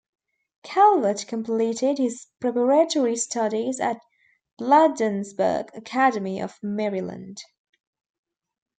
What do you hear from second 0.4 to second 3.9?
Calvert completed his preparatory studies